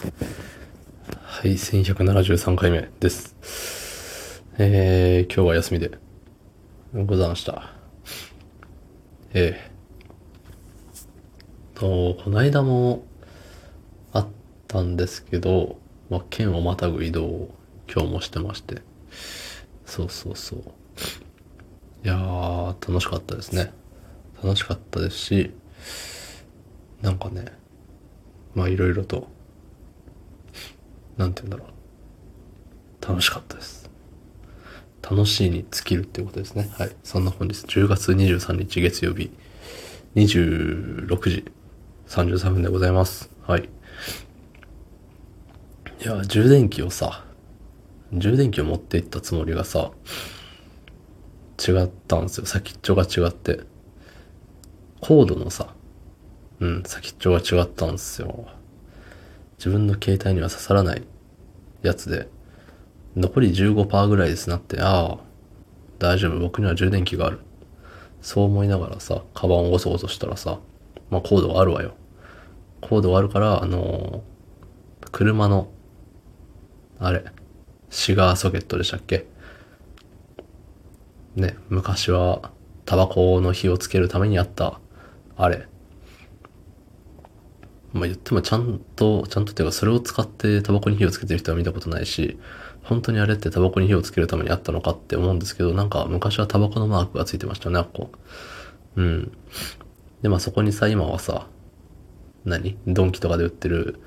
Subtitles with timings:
[0.00, 4.42] はい、1173回目です。
[4.56, 5.90] えー、今日は休みで
[6.94, 7.74] ございました。
[9.34, 13.04] えー、と、この間も
[14.14, 14.26] あっ
[14.68, 15.76] たんですけど、
[16.08, 17.54] まあ、県をまたぐ移動を
[17.86, 18.80] 今日もしてまして。
[19.84, 20.60] そうそうそう。
[22.02, 23.70] いやー、楽しかったですね。
[24.42, 25.50] 楽しかったですし、
[27.02, 27.44] なんかね、
[28.54, 29.28] まあいろいろと、
[31.20, 33.06] なんて言うんだろう。
[33.06, 33.90] 楽しかったです。
[35.02, 36.70] 楽しいに尽きるっていうことですね。
[36.78, 36.96] はい。
[37.02, 39.30] そんな本日10月23日月曜日
[40.14, 41.44] 26時
[42.08, 43.30] 33分でございます。
[43.46, 43.68] はい。
[46.02, 47.22] いや、充電器をさ、
[48.14, 49.90] 充電器を持っていったつもりがさ、
[51.58, 52.46] 違ったんですよ。
[52.46, 53.60] 先っちょが違って。
[55.02, 55.74] コードのさ、
[56.60, 58.48] うん、先っちょが違ったんですよ。
[59.60, 61.02] 自分の携帯には刺さらない
[61.82, 62.28] やつで、
[63.14, 65.18] 残り15%ぐらいですなって、ああ、
[65.98, 67.40] 大丈夫、僕には充電器がある。
[68.22, 70.60] そう思いながらさ、カバンをゴソゴソしたらさ、
[71.10, 71.92] まあコードがあるわよ。
[72.80, 75.68] コードがあるから、あのー、車の、
[76.98, 77.22] あれ、
[77.90, 79.26] シガーソケットでしたっけ？
[81.36, 82.50] ね、昔は
[82.86, 84.80] タバコの火をつけるためにあった、
[85.36, 85.68] あれ。
[87.92, 92.38] まあ言ってもちゃんと、ちゃんとっていうかそれを使ってタバコに火をつけてる人は見たことないし、
[92.82, 98.10] 本当にあれってタバコに火をつけるためにあったのかって思うんですけど、なんか昔はタバコのマークがついてましたね、あっこ。
[98.96, 99.32] うん。
[100.22, 101.46] で、まあそこにさ、今はさ、
[102.44, 102.78] 何？
[102.86, 104.00] ドンキとかで売ってる、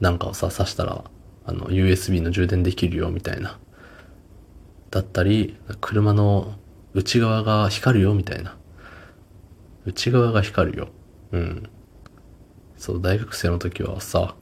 [0.00, 1.04] なんかをさ、刺したら、
[1.46, 3.58] あの、USB の充電できるよ、みたいな。
[4.90, 6.54] だったり、車の
[6.92, 8.56] 内側が光るよみたいな。
[9.86, 10.88] 内側が光るよ。
[11.32, 11.70] うん。
[12.80, 14.34] そう、大学生の時はさ、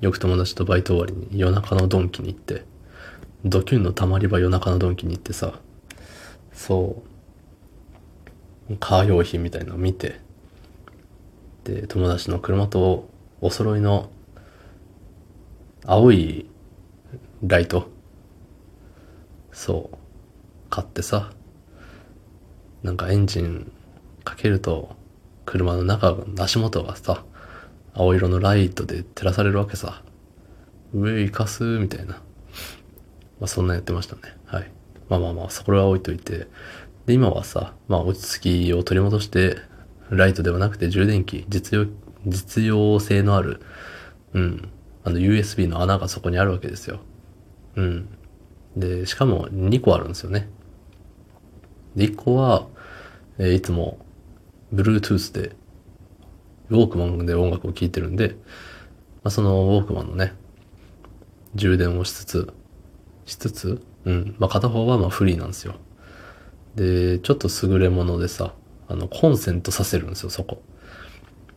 [0.00, 2.62] よく友達とバイト終わりに夜中のドンキに行って、
[3.44, 5.58] ドキュンのたまり場夜中のドンキに行ってさ、
[6.52, 7.02] そ
[8.70, 10.20] う、カー用品みたいなのを見て、
[11.64, 13.08] で、友達の車と
[13.40, 14.08] お揃いの
[15.84, 16.48] 青い
[17.42, 17.88] ライト
[19.50, 19.96] そう。
[20.70, 21.32] 買ってさ、
[22.84, 23.72] なんかエンジン
[24.22, 24.94] かけると、
[25.46, 27.24] 車の中の、足元がさ、
[27.94, 30.02] 青色のライトで照らされるわけさ。
[30.92, 32.14] 上行かす、みたいな。
[32.14, 34.22] まあそんなやってましたね。
[34.44, 34.70] はい。
[35.08, 36.48] まあまあまあ、それは置いといて。
[37.06, 39.56] で、今はさ、まあ落ち着きを取り戻して、
[40.10, 41.86] ライトではなくて充電器、実用、
[42.26, 43.60] 実用性のある、
[44.34, 44.68] うん、
[45.04, 47.00] あの USB の穴がそこにあるわけですよ。
[47.76, 48.08] うん。
[48.76, 50.48] で、しかも2個あるんですよね。
[51.94, 52.66] で、1個は、
[53.38, 53.98] えー、いつも、
[54.74, 55.52] Bluetooth で、
[56.70, 58.36] ウォークマンで音楽を聴いてるんで、
[59.22, 60.34] まあ、そのウォークマンのね、
[61.54, 62.52] 充電をしつつ、
[63.24, 64.36] しつつ、うん。
[64.38, 65.74] まあ、片方はまあフリーなんですよ。
[66.76, 68.54] で、ちょっと優れものでさ、
[68.88, 70.62] あの、コンセントさせるんですよ、そこ。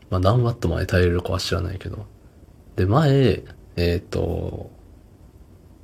[0.09, 2.07] まあ、何ワットまで耐えれるかは知らないけど。
[2.75, 3.43] で、前、
[3.75, 4.71] えっ、ー、と、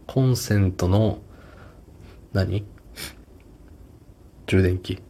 [0.08, 1.19] コンセントの
[2.34, 2.66] 何？
[4.47, 5.02] 充電器。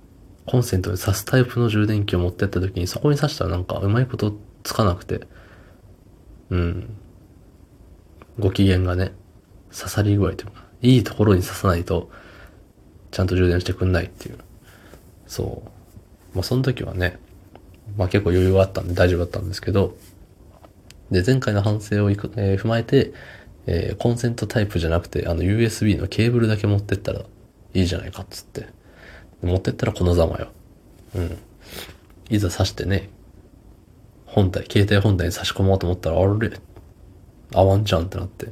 [0.45, 5.27] コンセントに挿すタイプの充電器を持ってった時にそこに挿したらなんかうまいことつかなくて。
[6.49, 6.89] うん。
[8.39, 9.13] ご機嫌がね、
[9.73, 12.09] 刺さり具合というか、いいところに刺さないと、
[13.11, 14.37] ちゃんと充電してくんないっていう。
[15.27, 15.69] そう。
[16.35, 17.17] まあその時はね、
[17.97, 19.95] まあ結構余裕があったんで大丈夫だったんですけど、
[21.11, 23.13] で、前回の反省をいく、えー、踏まえて、
[23.67, 27.21] えー、コンセントタイプじゃなくて、あの USB のケーブルだけ持ってったら
[27.73, 28.67] いいじゃないかっつって。
[29.41, 30.49] 持ってったらこのざまよ。
[31.15, 31.37] うん。
[32.29, 33.09] いざ挿してね、
[34.25, 36.51] 本体、携帯本体に差し込もうと思ったら、あれ？
[37.53, 38.47] 合わんじゃんってなって。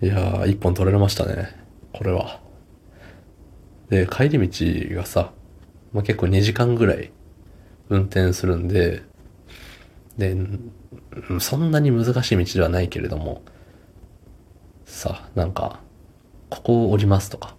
[0.00, 1.54] いやー、一本取られましたね。
[1.92, 2.40] これは。
[3.88, 5.32] で、帰り道がさ、
[5.92, 7.12] まあ、結構2時間ぐらい
[7.88, 9.02] 運転するんで、
[10.16, 10.34] で、
[11.40, 13.42] そんなに難しい道ではないけれども、
[14.86, 15.80] さ、なんか、
[16.50, 17.54] ここを降りますとか、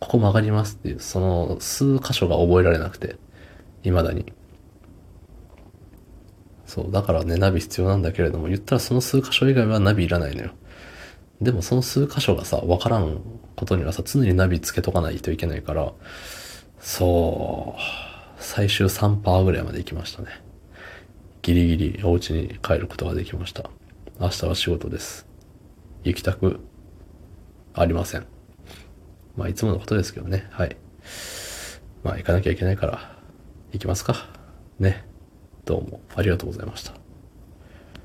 [0.00, 3.16] ここ曲がりますっていう、その数箇所が覚えられなくて、
[3.82, 4.32] 未だに。
[6.66, 10.50] そう、だからね、ナビ必要なんだけれども、言ったらその数箇所以外はナビいらないのよ。
[11.40, 13.20] でもその数箇所がさ、わからん
[13.56, 15.92] ことにはさ、常にナビつけとかないといけないから、
[16.78, 17.80] そう、
[18.38, 20.28] 最終3%ぐらいまで行きましたね。
[21.42, 23.70] ギリギリお家に帰ることができました。
[24.18, 25.26] 明日は仕事です。
[26.04, 26.60] 行きたく
[27.74, 28.39] ありません。
[29.36, 30.46] まあ、いつものことですけどね。
[30.50, 30.76] はい。
[32.02, 33.16] まあ、行かなきゃいけないから、
[33.72, 34.28] 行きますか。
[34.78, 35.04] ね。
[35.64, 36.99] どうもありがとうございました。